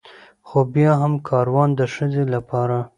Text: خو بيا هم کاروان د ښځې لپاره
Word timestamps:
خو 0.47 0.59
بيا 0.73 0.91
هم 1.01 1.13
کاروان 1.27 1.69
د 1.79 1.81
ښځې 1.93 2.23
لپاره 2.33 2.77